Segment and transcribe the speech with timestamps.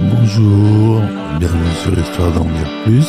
[0.00, 1.02] Bonjour,
[1.38, 2.46] bienvenue sur Histoire d'en
[2.84, 3.08] plus.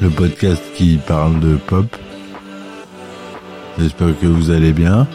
[0.00, 1.86] Le podcast qui parle de pop.
[3.78, 5.06] J'espère que vous allez bien.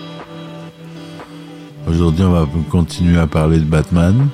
[1.87, 4.29] Aujourd'hui, on va continuer à parler de Batman.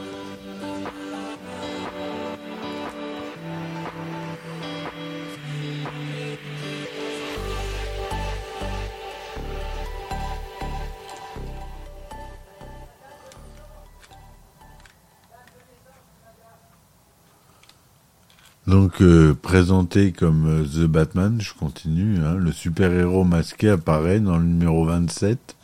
[18.68, 24.38] Donc euh, présenté comme euh, The Batman, je continue, hein, le super-héros masqué apparaît dans
[24.38, 25.56] le numéro 27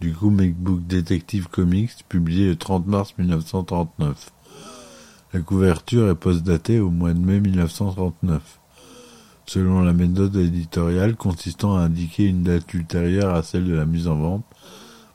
[0.00, 4.30] du comic book Detective Comics publié le 30 mars 1939.
[5.34, 8.40] La couverture est postdatée au mois de mai 1939,
[9.44, 14.08] selon la méthode éditoriale consistant à indiquer une date ultérieure à celle de la mise
[14.08, 14.44] en vente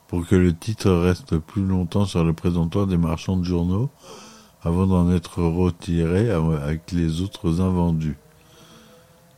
[0.07, 3.89] pour que le titre reste plus longtemps sur le présentoir des marchands de journaux
[4.63, 8.17] avant d'en être retiré avec les autres invendus.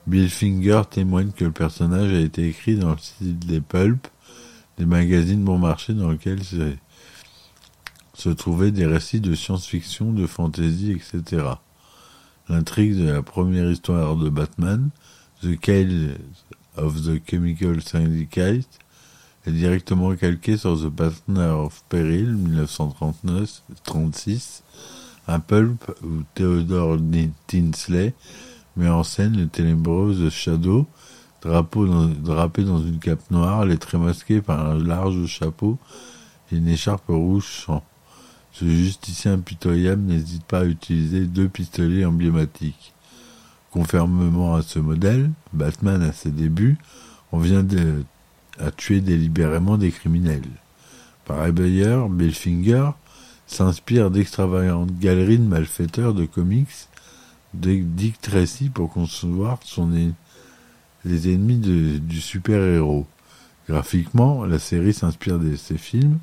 [0.07, 4.11] Bill Finger témoigne que le personnage a été écrit dans le style des pulps,
[4.77, 6.43] des magazines bon marché dans lesquels
[8.13, 11.43] se trouvaient des récits de science-fiction, de fantasy, etc.
[12.47, 14.89] L'intrigue de la première histoire de Batman,
[15.41, 16.19] The Cale
[16.77, 18.67] of the Chemical Syndicate,
[19.47, 22.35] est directement calquée sur The Partner of Peril
[23.87, 24.61] 1939-36,
[25.27, 26.97] un pulp où Theodore
[27.47, 28.13] Tinsley
[28.77, 30.87] met en scène le ténébreux Shadow,
[31.41, 35.77] drapé dans une cape noire, les traits masqués par un large chapeau
[36.51, 37.83] et une écharpe rouge sang.
[38.51, 42.93] Ce justicien impitoyable n'hésite pas à utiliser deux pistolets emblématiques.
[43.71, 46.77] Conformément à ce modèle, Batman à ses débuts,
[47.31, 47.65] on vient
[48.59, 50.47] à tuer délibérément des criminels.
[51.25, 52.91] Par ailleurs, Bellfinger
[53.47, 56.87] s'inspire d'extravagantes galeries de malfaiteurs de comics
[57.53, 59.91] de Dick Tracy pour concevoir son
[61.05, 63.05] les ennemis du super-héros.
[63.69, 66.19] Graphiquement, la série s'inspire de ces films,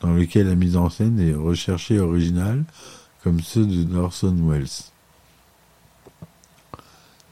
[0.00, 2.64] dans lesquels la mise en scène est recherchée originale,
[3.22, 4.66] comme ceux de Orson Welles.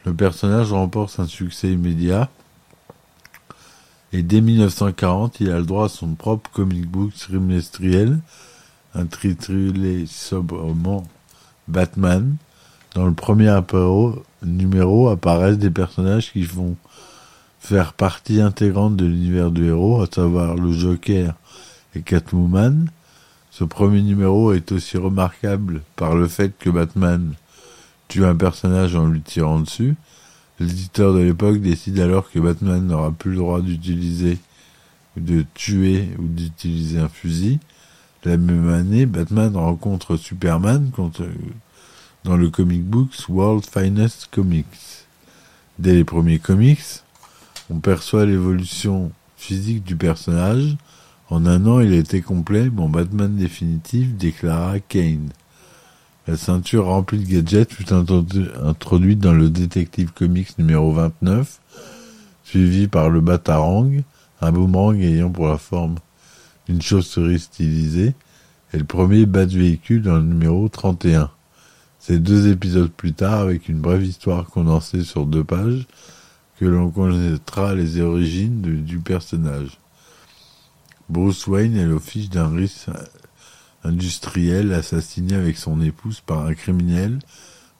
[0.05, 2.31] Le personnage remporte un succès immédiat,
[4.12, 8.19] et dès 1940, il a le droit à son propre comic book trimestriel,
[8.95, 11.05] intitulé sobrement
[11.69, 12.37] Batman.
[12.95, 13.55] Dans le premier
[14.43, 16.77] numéro apparaissent des personnages qui vont
[17.61, 21.34] faire partie intégrante de l'univers du héros, à savoir le Joker
[21.95, 22.91] et Catwoman.
[23.51, 27.34] Ce premier numéro est aussi remarquable par le fait que Batman
[28.09, 29.95] tue un personnage en lui tirant dessus.
[30.59, 34.39] L'éditeur de l'époque décide alors que Batman n'aura plus le droit d'utiliser
[35.17, 37.59] de tuer ou d'utiliser un fusil.
[38.22, 40.91] La même année, Batman rencontre Superman
[42.25, 45.06] dans le comic books World Finest Comics.
[45.78, 47.03] Dès les premiers comics,
[47.70, 50.76] on perçoit l'évolution physique du personnage.
[51.30, 55.30] En un an, il était complet, mon Batman définitif, déclara Kane.
[56.26, 61.59] La ceinture remplie de gadgets fut introduite dans le Detective Comics numéro 29,
[62.44, 64.03] suivi par le Batarang,
[64.42, 65.94] un boomerang ayant pour la forme
[66.70, 68.14] une chauve-souris stylisée,
[68.72, 71.31] et le premier bat véhicule dans le numéro 31.
[71.98, 75.86] C'est deux épisodes plus tard, avec une brève histoire condensée sur deux pages,
[76.59, 79.80] que l'on connaîtra les origines du personnage.
[81.09, 82.86] Bruce Wayne est l'office d'un riche
[83.82, 87.19] industriel assassiné avec son épouse par un criminel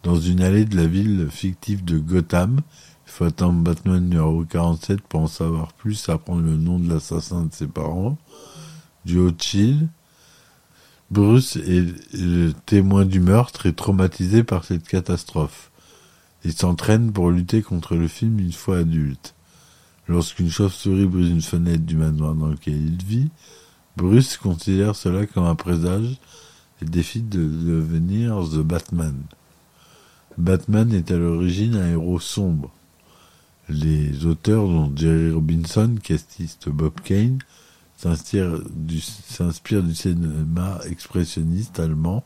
[0.03, 2.61] dans une allée de la ville fictive de Gotham.
[3.07, 7.45] Il faut attendre Batman numéro 47 pour en savoir plus, apprendre le nom de l'assassin
[7.45, 8.19] de ses parents
[9.05, 9.89] du Haut-Chill.
[11.11, 15.71] Bruce est le témoin du meurtre et traumatisé par cette catastrophe.
[16.45, 19.35] Il s'entraîne pour lutter contre le film une fois adulte.
[20.09, 23.29] Lorsqu'une chauve-souris brise une fenêtre du manoir dans lequel il vit,
[23.97, 26.19] Bruce considère cela comme un présage
[26.81, 29.15] et décide de devenir The Batman.
[30.39, 32.71] Batman est à l'origine un héros sombre.
[33.69, 37.39] Les auteurs, dont Jerry Robinson, castiste Bob Kane,
[38.01, 38.63] s'inspire
[39.83, 42.25] du, cinéma expressionniste allemand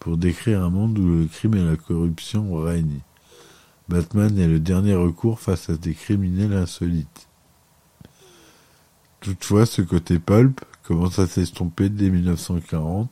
[0.00, 3.00] pour décrire un monde où le crime et la corruption règnent.
[3.88, 7.28] Batman est le dernier recours face à des criminels insolites.
[9.20, 13.08] Toutefois, ce côté pulp commence à s'estomper dès 1940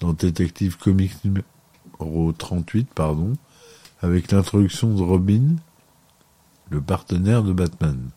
[0.00, 3.34] dans Detective Comics numéro 38, pardon.
[4.00, 5.56] avec l'introduction de Robin,
[6.70, 8.10] le partenaire de Batman.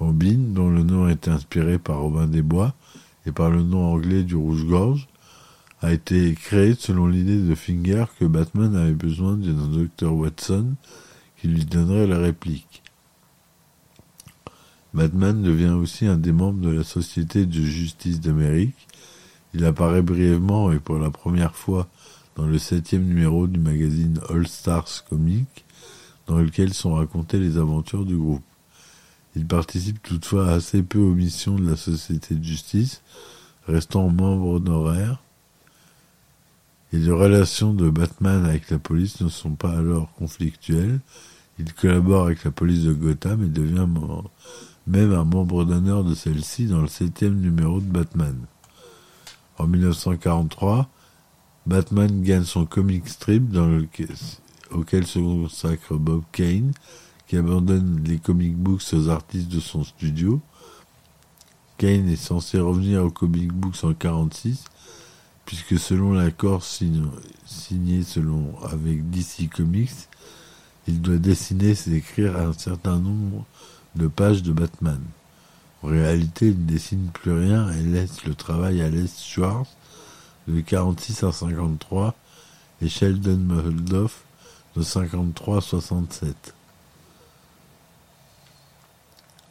[0.00, 2.74] Robin, dont le nom a été inspiré par Robin des Bois
[3.26, 5.06] et par le nom anglais du rouge-gorge,
[5.82, 10.74] a été créé selon l'idée de Finger que Batman avait besoin d'un docteur Watson
[11.36, 12.82] qui lui donnerait la réplique.
[14.92, 18.88] Batman devient aussi un des membres de la Société de justice d'Amérique.
[19.54, 21.88] Il apparaît brièvement et pour la première fois
[22.36, 25.64] dans le septième numéro du magazine All Stars Comics,
[26.26, 28.42] dans lequel sont racontées les aventures du groupe.
[29.36, 33.02] Il participe toutefois assez peu aux missions de la Société de justice,
[33.66, 35.22] restant membre honoraire,
[36.92, 40.98] et les relations de Batman avec la police ne sont pas alors conflictuelles.
[41.60, 43.86] Il collabore avec la police de Gotham et devient
[44.86, 48.36] même un membre d'honneur de celle-ci dans le septième numéro de Batman.
[49.58, 50.88] En 1943,
[51.66, 53.44] Batman gagne son comic strip
[54.72, 56.72] auquel se consacre Bob Kane,
[57.30, 60.40] qui abandonne les comic books aux artistes de son studio.
[61.78, 64.64] Kane est censé revenir aux comic books en 1946,
[65.46, 70.08] puisque selon l'accord signé selon avec DC Comics,
[70.88, 73.46] il doit dessiner et écrire un certain nombre
[73.94, 75.00] de pages de Batman.
[75.84, 79.70] En réalité, il ne dessine plus rien et laisse le travail à Les Schwartz
[80.48, 82.12] de 46 à 53
[82.82, 84.24] et Sheldon Moldoff
[84.74, 86.54] de 53 à 67.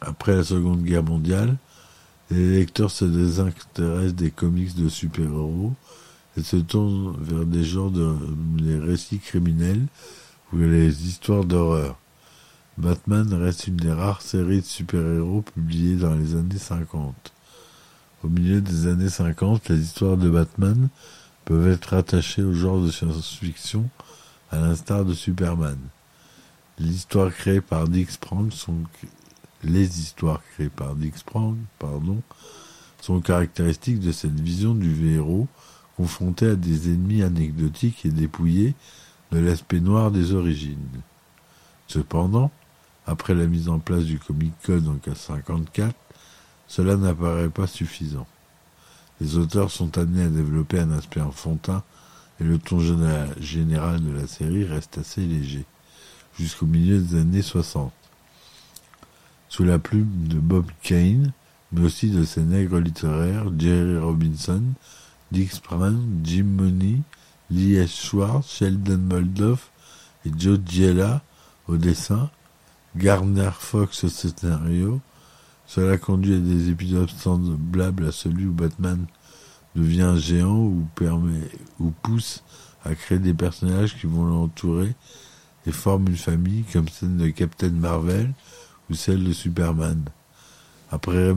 [0.00, 1.56] Après la Seconde Guerre mondiale,
[2.30, 5.74] les lecteurs se désintéressent des comics de super-héros
[6.36, 9.86] et se tournent vers des genres de récits criminels
[10.52, 11.98] ou les histoires d'horreur.
[12.78, 17.32] Batman reste une des rares séries de super-héros publiées dans les années 50.
[18.24, 20.88] Au milieu des années 50, les histoires de Batman
[21.44, 23.88] peuvent être attachées au genre de science-fiction,
[24.50, 25.78] à l'instar de Superman.
[26.78, 28.78] Les histoires créées par Dick Sprang sont
[29.62, 32.22] les histoires créées par Dick Sprang, pardon,
[33.00, 35.48] sont caractéristiques de cette vision du héros
[35.96, 38.74] confronté à des ennemis anecdotiques et dépouillés
[39.32, 40.78] de l'aspect noir des origines.
[41.88, 42.50] Cependant,
[43.06, 45.94] après la mise en place du Comic Code en 1954,
[46.68, 48.26] cela n'apparaît pas suffisant.
[49.20, 51.82] Les auteurs sont amenés à développer un aspect enfantin
[52.40, 55.66] et le ton général de la série reste assez léger,
[56.38, 57.92] jusqu'au milieu des années 60.
[59.50, 61.32] Sous la plume de Bob Kane,
[61.72, 64.62] mais aussi de ses nègres littéraires, Jerry Robinson,
[65.32, 67.00] Dick Sprang, Jim Mooney,
[67.50, 67.90] Lee S.
[67.90, 69.72] Schwartz, Sheldon Moldoff
[70.24, 71.20] et Joe Giella
[71.66, 72.30] au dessin,
[72.94, 75.00] Gardner Fox au scénario.
[75.66, 79.04] Cela conduit à des épisodes semblables à celui où Batman
[79.74, 81.50] devient géant ou permet
[81.80, 82.44] ou pousse
[82.84, 84.94] à créer des personnages qui vont l'entourer
[85.66, 88.32] et forment une famille comme celle de Captain Marvel
[88.90, 90.02] ou celle de Superman.
[90.90, 91.32] Après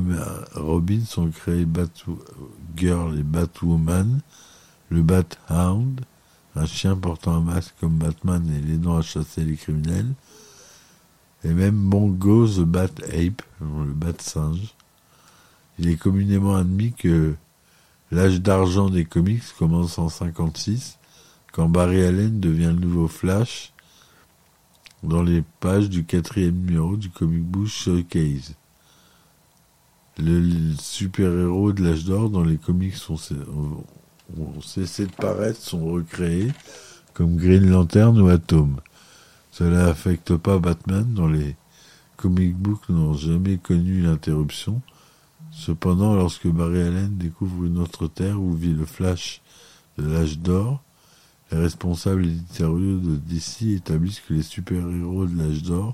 [0.56, 4.20] Robin sont créés Batgirl et Batwoman,
[4.90, 6.02] le Bat-Hound,
[6.56, 10.14] un chien portant un masque comme Batman et l'aidant à chasser les criminels,
[11.44, 14.74] et même Mongo the Bat Ape, le bat singe.
[15.78, 17.36] Il est communément admis que
[18.12, 20.98] l'âge d'argent des comics commence en 56,
[21.52, 23.73] quand Barry Allen devient le nouveau Flash
[25.04, 28.56] dans les pages du quatrième numéro du comic book Showcase.
[30.18, 33.84] Le super-héros de l'âge d'or dans les comics ont,
[34.38, 36.52] ont cessé de paraître sont recréés
[37.14, 38.80] comme Green Lantern ou Atom.
[39.52, 41.56] Cela n'affecte pas Batman dont les
[42.16, 44.82] comic books n'ont jamais connu l'interruption.
[45.52, 49.42] Cependant, lorsque Barry Allen découvre une autre terre où vit le Flash
[49.98, 50.82] de l'âge d'or,
[51.54, 55.94] les responsables éditoriaux de DC établissent que les super-héros de l'âge d'or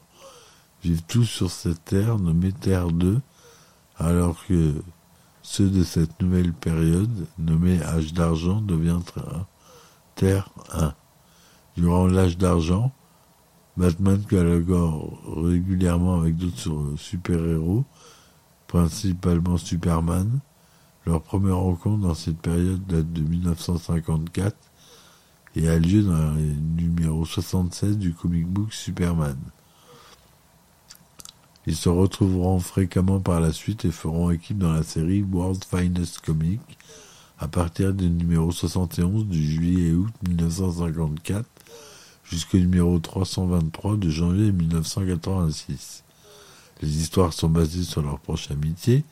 [0.82, 3.20] vivent tous sur cette terre nommée Terre 2,
[3.98, 4.82] alors que
[5.42, 9.48] ceux de cette nouvelle période, nommée Âge d'argent, deviendra
[10.16, 10.94] Terre 1.
[11.76, 12.94] Durant l'âge d'argent,
[13.76, 17.84] Batman collabore régulièrement avec d'autres super-héros,
[18.68, 20.40] principalement Superman.
[21.06, 24.69] Leur première rencontre dans cette période date de 1954
[25.60, 29.38] et a lieu dans le numéro 76 du comic book Superman.
[31.68, 36.20] Ils se retrouveront fréquemment par la suite et feront équipe dans la série World Finest
[36.20, 36.62] Comic
[37.40, 41.46] à partir du numéro 71 du juillet et août 1954
[42.24, 46.06] jusqu'au numéro 323 de janvier 1986.
[46.82, 49.04] Les histoires sont basées sur leur proche amitié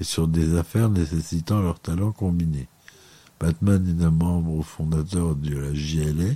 [0.00, 2.68] et sur des affaires nécessitant leurs talents combinés.
[3.40, 6.34] Batman est un membre fondateur de la JLA,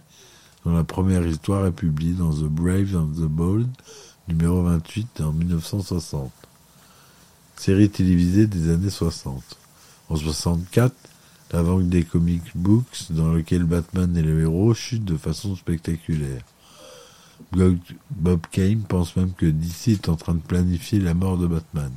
[0.65, 3.69] dont la première histoire est publiée dans The Brave and the Bold,
[4.29, 6.33] numéro 28 en 1960.
[7.57, 9.43] Série télévisée des années 60.
[10.11, 10.95] En 64,
[11.53, 16.43] la vente des comic books dans lequel Batman et le héros chutent de façon spectaculaire.
[17.53, 21.93] Bob Kane pense même que DC est en train de planifier la mort de Batman.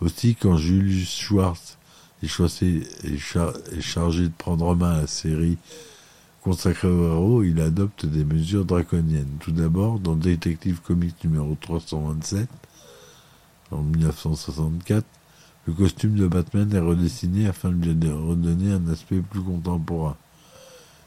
[0.00, 1.78] Aussi, quand Julius Schwartz
[2.22, 5.58] est, chargé de prendre en main la série
[6.42, 9.36] consacrée au héros, il adopte des mesures draconiennes.
[9.40, 12.48] Tout d'abord, dans Detective Comics numéro 327,
[13.72, 15.04] en 1964,
[15.66, 20.16] le costume de Batman est redessiné afin de lui redonner un aspect plus contemporain.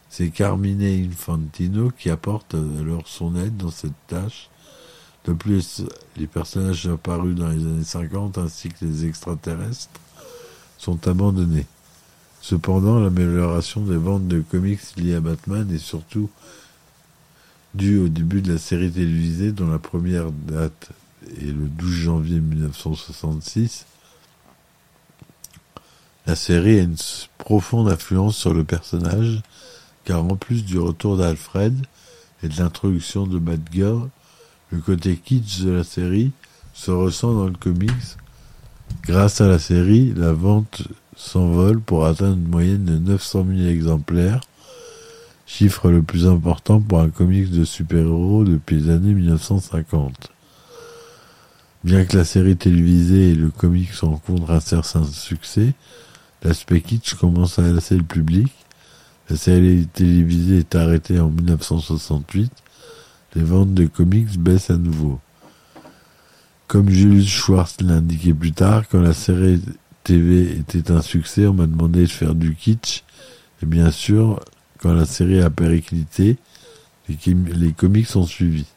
[0.09, 4.49] C'est Carmine Infantino qui apporte alors son aide dans cette tâche.
[5.25, 5.83] De plus,
[6.17, 9.89] les personnages apparus dans les années 50 ainsi que les extraterrestres
[10.79, 11.67] sont abandonnés.
[12.41, 16.29] Cependant, l'amélioration des ventes de comics liées à Batman est surtout
[17.75, 20.89] due au début de la série télévisée dont la première date
[21.39, 23.85] est le 12 janvier 1966.
[26.25, 26.95] La série a une
[27.37, 29.41] profonde influence sur le personnage
[30.05, 31.85] car en plus du retour d'Alfred
[32.41, 34.09] et de l'introduction de Batgirl,
[34.71, 36.31] le côté kitsch de la série
[36.73, 37.91] se ressent dans le comics.
[39.03, 40.83] Grâce à la série, la vente
[41.15, 44.41] s'envole pour atteindre une moyenne de 900 000 exemplaires,
[45.45, 50.31] chiffre le plus important pour un comics de super-héros depuis les années 1950.
[51.83, 55.73] Bien que la série télévisée et le comics rencontrent un certain succès,
[56.43, 58.51] l'aspect kitsch commence à lasser le public
[59.29, 62.51] la série télévisée est arrêtée en 1968.
[63.35, 65.19] Les ventes de comics baissent à nouveau.
[66.69, 69.59] Comme Julius Schwartz l'indiquait plus tard, quand la série
[70.03, 73.03] TV était un succès, on m'a demandé de faire du kitsch.
[73.63, 74.39] Et bien sûr,
[74.77, 76.37] quand la série a périclité,
[77.07, 78.67] les, comics ont suivi.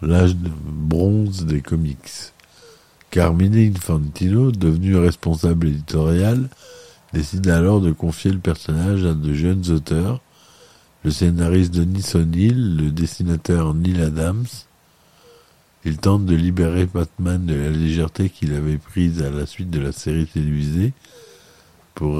[0.00, 2.32] L'âge bronze des comics.
[3.10, 6.48] Carmine Infantino, devenu responsable éditorial,
[7.12, 10.22] décide alors de confier le personnage à de jeunes auteurs,
[11.04, 14.46] le scénariste Denis O'Neill, le dessinateur Neil Adams.
[15.84, 19.80] Il tente de libérer Batman de la légèreté qu'il avait prise à la suite de
[19.80, 20.92] la série télévisée
[21.94, 22.16] pour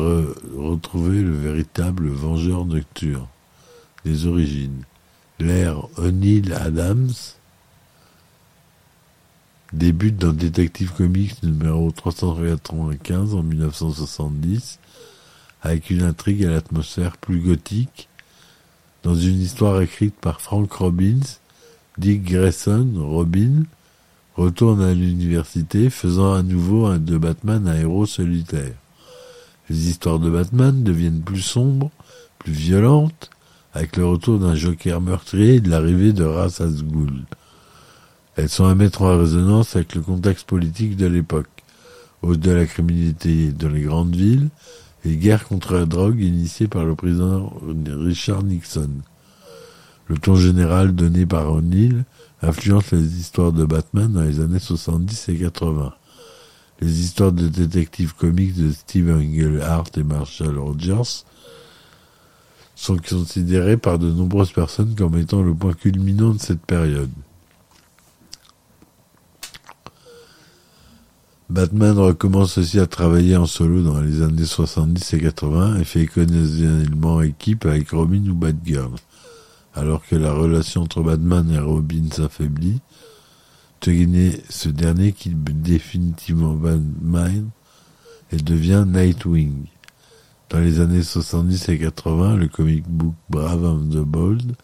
[0.56, 3.26] retrouver le véritable vengeur nocturne
[4.04, 4.84] des origines.
[5.38, 7.12] L'ère O'Neill Adams
[9.72, 14.78] débute dans Detective Comics numéro 395 en 1970
[15.62, 18.08] avec une intrigue à l'atmosphère plus gothique
[19.02, 21.20] dans une histoire écrite par Frank Robbins,
[22.00, 23.64] Dick Grayson, Robin,
[24.34, 28.72] retourne à l'université faisant à nouveau de Batman un héros solitaire.
[29.68, 31.90] Les histoires de Batman deviennent plus sombres,
[32.38, 33.28] plus violentes,
[33.74, 36.72] avec le retour d'un Joker meurtrier et de l'arrivée de Ra's al
[38.36, 41.50] elles sont à mettre en résonance avec le contexte politique de l'époque,
[42.22, 44.48] hausse de la criminalité dans les grandes villes
[45.04, 47.52] et guerre contre la drogue initiée par le président
[47.86, 48.88] Richard Nixon.
[50.10, 52.04] Le ton général donné par O'Neill
[52.42, 55.94] influence les histoires de Batman dans les années 70 et 80.
[56.80, 61.22] Les histoires de détectives comiques de Steve Englehart et Marshall Rogers
[62.74, 67.12] sont considérées par de nombreuses personnes comme étant le point culminant de cette période.
[71.48, 76.02] Batman recommence aussi à travailler en solo dans les années 70 et 80 et fait
[76.02, 78.90] occasionnellement équipe avec Robin ou Batgirl.
[79.74, 82.80] Alors que la relation entre Batman et Robin s'affaiblit,
[83.82, 87.48] ce dernier quitte définitivement Batman
[88.32, 89.66] et devient Nightwing.
[90.50, 94.56] Dans les années 70 et 80, le comic book Brave and the Bold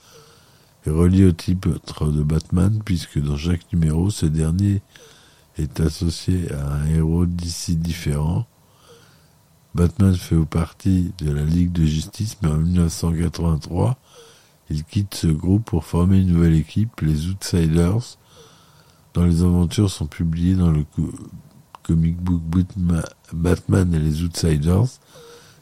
[0.84, 4.82] est relié au titre de Batman puisque dans chaque numéro, ce dernier
[5.56, 8.46] est associé à un héros d'ici différent.
[9.74, 13.98] Batman fait partie de la Ligue de Justice, mais en 1983,
[14.70, 18.18] il quitte ce groupe pour former une nouvelle équipe, les Outsiders,
[19.14, 20.84] dont les aventures sont publiées dans le
[21.82, 22.42] comic book
[23.32, 24.88] Batman et les Outsiders,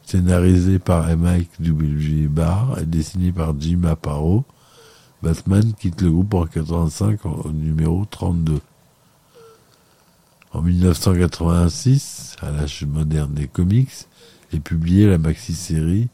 [0.03, 2.27] scénarisé par Mike W.
[2.27, 4.43] Barr et dessiné par Jim Aparo.
[5.21, 8.59] Batman quitte le groupe en 85 au numéro 32.
[10.51, 14.07] En 1986, à l'âge moderne des comics,
[14.53, 16.07] est publiée la maxi-série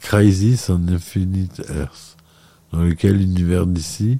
[0.00, 2.16] Crisis on Infinite Earth,
[2.72, 4.18] dans lequel l'univers d'ici,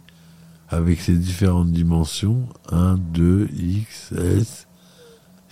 [0.68, 4.68] avec ses différentes dimensions, 1, 2, X, S,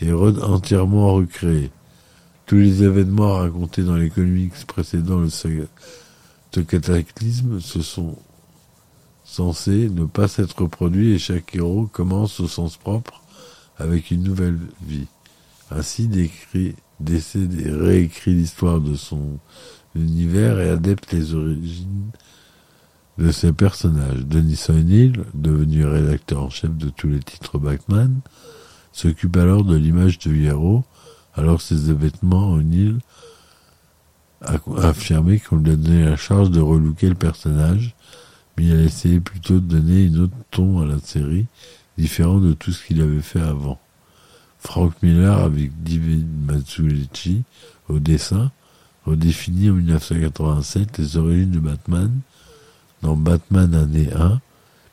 [0.00, 1.70] est entièrement recréé.
[2.47, 8.16] Tous les événements racontés dans les comics précédant le Ce cataclysme se sont
[9.25, 13.23] censés ne pas s'être produits et chaque héros commence au sens propre
[13.76, 15.06] avec une nouvelle vie.
[15.70, 19.38] Ainsi décrit, décédé, réécrit l'histoire de son
[19.99, 22.11] univers et adapte les origines
[23.19, 24.25] de ses personnages.
[24.25, 28.21] Denis O'Neill, devenu rédacteur en chef de tous les titres Batman,
[28.93, 30.85] s'occupe alors de l'image du héros,
[31.35, 32.99] alors ses événements O'Neill
[34.43, 37.95] a affirmé qu'on lui a donné la charge de relooker le personnage,
[38.57, 41.47] mais il a essayé plutôt de donner une autre ton à la série,
[41.97, 43.81] différent de tout ce qu'il avait fait avant.
[44.61, 47.43] Frank Miller avec David Mazzucchelli
[47.88, 48.50] au dessin
[49.09, 52.11] redéfinit en 1987 les origines de Batman
[53.03, 54.41] dans Batman année 1,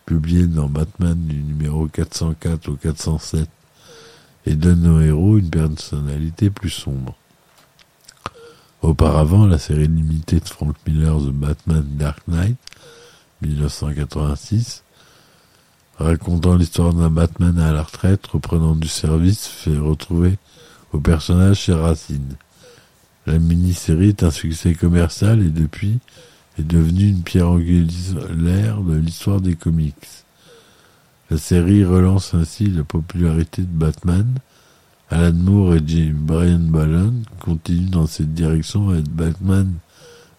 [0.06, 3.50] publié dans Batman du numéro 404 au 407
[4.46, 7.16] et donne au héros une personnalité plus sombre.
[8.82, 12.58] Auparavant, la série limitée de Frank Miller The Batman Dark Knight
[13.42, 14.84] 1986
[15.98, 20.38] racontant l'histoire d'un Batman à la retraite reprenant du service fait retrouver
[20.94, 22.36] au personnage chez Racine.
[23.26, 26.00] La mini-série est un succès commercial et depuis
[26.60, 29.96] est devenue une pierre angulaire de l'histoire des comics.
[31.32, 34.28] La série relance ainsi la popularité de Batman.
[35.10, 39.74] Alan Moore et Jim Brian Ballon continuent dans cette direction avec Batman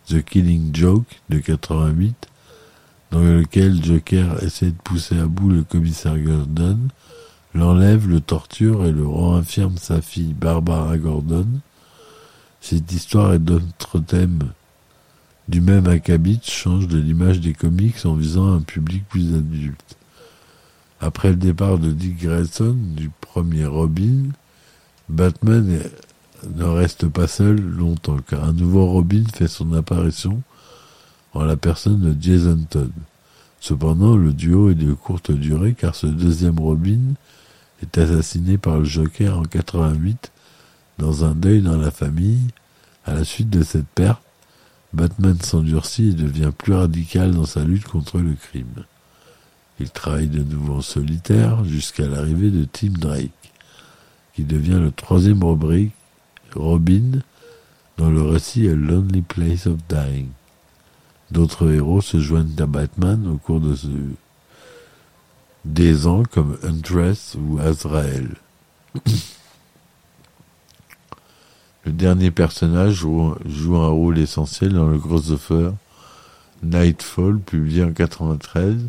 [0.07, 2.29] The Killing Joke de 88
[3.11, 6.79] dans lequel Joker essaie de pousser à bout le commissaire Gordon,
[7.55, 11.47] l'enlève, le torture et le rend infirme sa fille Barbara Gordon.
[12.69, 14.41] Cette histoire et d'autres thèmes
[15.47, 19.97] du même acabit changent de l'image des comics en visant un public plus adulte.
[21.01, 24.31] Après le départ de Dick Grayson du premier Robin,
[25.09, 25.81] Batman
[26.57, 30.43] ne reste pas seul longtemps car un nouveau Robin fait son apparition
[31.35, 32.91] en la personne de Jason Todd.
[33.61, 37.15] Cependant, le duo est de courte durée car ce deuxième Robin
[37.81, 40.33] est assassiné par le Joker en 88
[40.99, 42.49] dans un deuil dans la famille.
[43.05, 44.23] À la suite de cette perte,
[44.93, 48.85] Batman s'endurcit et devient plus radical dans sa lutte contre le crime.
[49.79, 53.31] Il travaille de nouveau en solitaire jusqu'à l'arrivée de Tim Drake,
[54.35, 57.21] qui devient le troisième Robin
[57.99, 60.29] dans le récit A Lonely Place of Dying.
[61.31, 63.89] D'autres héros se joignent à Batman au cours de ce...
[65.65, 68.37] des ans comme Huntress ou Azrael.
[71.87, 75.71] Le dernier personnage joue, un rôle essentiel dans le crossover
[76.65, 78.89] Nightfall, publié en 93.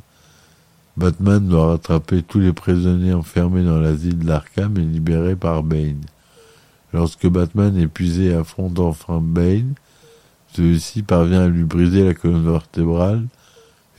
[0.98, 6.02] Batman doit rattraper tous les prisonniers enfermés dans l'asile d'Arkham et libérés par Bane.
[6.92, 9.76] Lorsque Batman, épuisé, affronte enfin Bane,
[10.54, 13.28] celui-ci parvient à lui briser la colonne vertébrale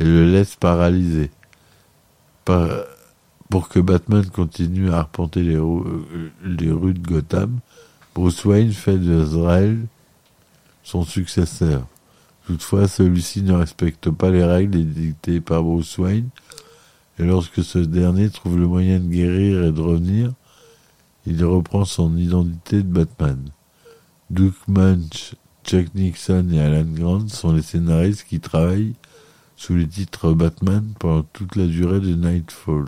[0.00, 1.30] et le laisse paralysé.
[2.44, 5.60] pour que Batman continue à arpenter les,
[6.44, 7.60] les, rues de Gotham,
[8.18, 9.86] Bruce Wayne fait de Zrael
[10.82, 11.86] son successeur.
[12.46, 16.28] Toutefois, celui-ci ne respecte pas les règles édictées par Bruce Wayne,
[17.20, 20.32] et lorsque ce dernier trouve le moyen de guérir et de revenir,
[21.26, 23.38] il reprend son identité de Batman.
[24.30, 28.96] Duke Munch Chuck Nixon et Alan Grant sont les scénaristes qui travaillent
[29.54, 32.86] sous les titres Batman pendant toute la durée de Nightfall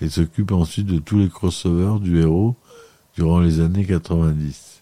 [0.00, 2.54] et s'occupent ensuite de tous les crossovers du héros
[3.18, 4.80] durant les années 90.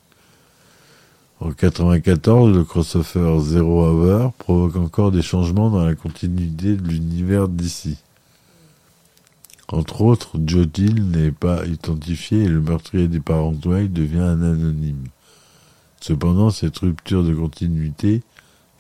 [1.40, 7.48] En 94, le crossover Zero Hour provoque encore des changements dans la continuité de l'univers
[7.48, 7.96] d'ici.
[9.68, 15.06] Entre autres, Joe n'est pas identifié et le meurtrier des parents Wayne devient un anonyme.
[16.02, 18.22] Cependant, cette rupture de continuité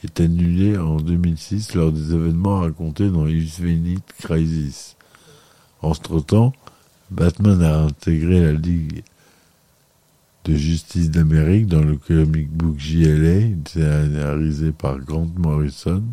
[0.04, 4.96] est annulée en 2006 lors des événements racontés dans Infinite Crisis.
[5.80, 6.52] Entre-temps,
[7.10, 9.02] Batman a intégré la Ligue
[10.46, 16.04] de justice d'Amérique dans le comic book JLA, scénarisé par Grant Morrison.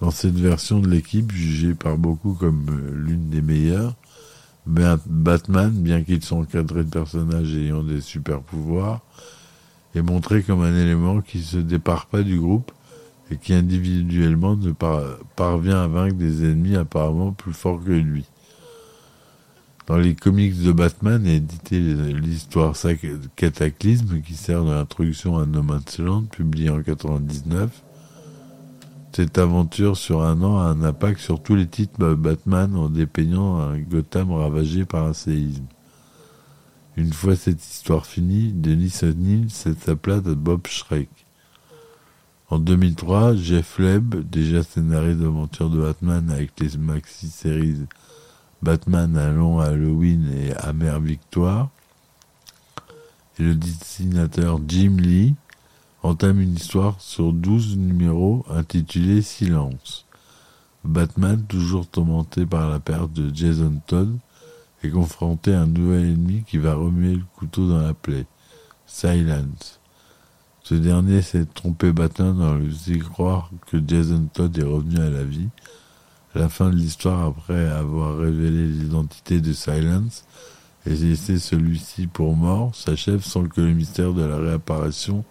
[0.00, 3.94] Dans cette version de l'équipe, jugée par beaucoup comme euh, l'une des meilleures,
[4.66, 9.02] Batman, bien qu'il soit encadré de personnages ayant des super pouvoirs,
[9.94, 12.72] est montré comme un élément qui se départ pas du groupe
[13.30, 14.72] et qui individuellement ne
[15.36, 18.24] parvient à vaincre des ennemis apparemment plus forts que lui.
[19.86, 22.74] Dans les comics de Batman édité l'histoire
[23.36, 27.82] Cataclysme qui sert d'introduction à No Man's Land, publié en 99.
[29.12, 33.58] Cette aventure sur un an a un impact sur tous les titres Batman en dépeignant
[33.58, 35.66] un Gotham ravagé par un séisme.
[36.96, 41.10] Une fois cette histoire finie, Denis O'Neill cède sa place à Bob Schreck.
[42.48, 47.86] En 2003, Jeff Leb, déjà scénariste d'aventure de Batman avec les maxi-séries
[48.64, 51.68] Batman à long Halloween et Amère Victoire,
[53.38, 55.34] et le dessinateur Jim Lee
[56.02, 60.06] entame une histoire sur 12 numéros intitulée Silence.
[60.82, 64.16] Batman, toujours tourmenté par la perte de Jason Todd,
[64.82, 68.24] est confronté à un nouvel ennemi qui va remuer le couteau dans la plaie,
[68.86, 69.78] Silence.
[70.62, 75.10] Ce dernier s'est trompé Batman en lui faisant croire que Jason Todd est revenu à
[75.10, 75.50] la vie.
[76.34, 80.24] La fin de l'histoire, après avoir révélé l'identité de Silence
[80.86, 85.24] et laissé celui-ci pour mort, s'achève sans que le mystère de la réapparition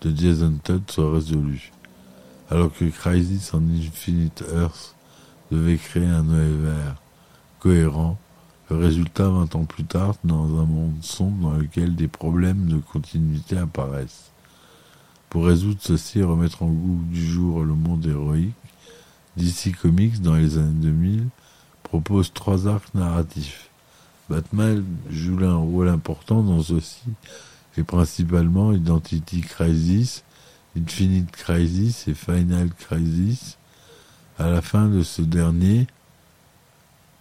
[0.00, 1.72] de Jason Todd soit résolu.
[2.50, 4.94] Alors que Crisis en Infinite Earth
[5.50, 6.96] devait créer un univers
[7.60, 8.18] cohérent,
[8.70, 12.78] le résultat, vingt ans plus tard, dans un monde sombre dans lequel des problèmes de
[12.78, 14.32] continuité apparaissent.
[15.30, 18.54] Pour résoudre ceci et remettre en goût du jour le monde héroïque,
[19.36, 21.28] DC Comics, dans les années 2000,
[21.82, 23.70] propose trois arcs narratifs.
[24.28, 27.02] Batman joue un rôle important dans ceci,
[27.76, 30.24] et principalement Identity Crisis,
[30.76, 33.58] Infinite Crisis et Final Crisis.
[34.38, 35.86] À la fin de ce dernier,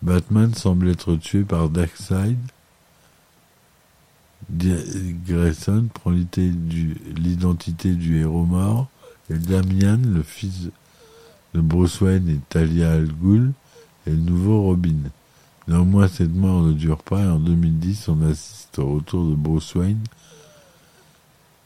[0.02, 2.38] Batman semble être tué par Darkseid.
[4.52, 8.90] Grayson prend l'identité du, héros mort
[9.30, 10.70] et Damian, le fils
[11.54, 13.52] de Bruce Wayne et Talia al Ghul,
[14.06, 14.98] est le nouveau Robin.
[15.68, 19.76] Néanmoins, cette mort ne dure pas et en 2010, on assiste au retour de Bruce
[19.76, 20.04] Wayne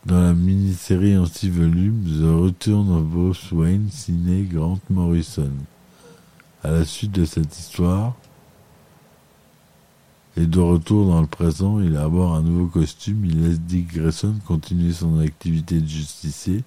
[0.05, 5.51] dans la mini-série en six volumes The Return of Bruce Wayne signé Grant Morrison.
[6.63, 8.15] À la suite de cette histoire,
[10.37, 14.35] et de retour dans le présent, il arbore un nouveau costume, il laisse Dick Grayson
[14.45, 16.63] continuer son activité de justicier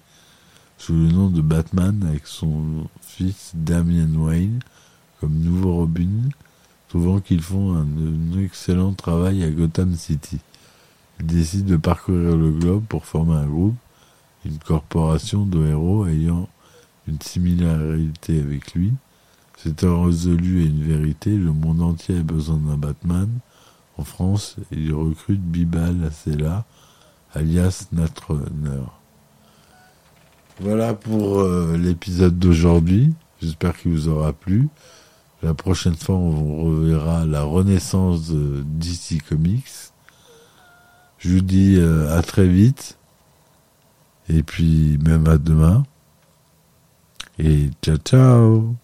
[0.81, 4.61] sous le nom de Batman avec son fils Damian Wayne
[5.19, 6.29] comme nouveau Robin,
[6.89, 10.39] trouvant qu'ils font un, excellent travail à Gotham City.
[11.19, 13.75] Il décide de parcourir le globe pour former un groupe,
[14.43, 16.49] une corporation de héros ayant
[17.07, 18.91] une similarité avec lui.
[19.57, 23.29] C'est résolu et une vérité, le monde entier a besoin d'un Batman,
[23.99, 26.65] en France, il recrute Bibal Acela,
[27.35, 29.00] alias Natrunner.
[30.61, 33.15] Voilà pour euh, l'épisode d'aujourd'hui.
[33.41, 34.69] J'espère qu'il vous aura plu.
[35.41, 39.65] La prochaine fois, on reverra la renaissance DC Comics.
[41.17, 42.99] Je vous dis euh, à très vite.
[44.29, 45.81] Et puis même à demain.
[47.39, 48.80] Et ciao ciao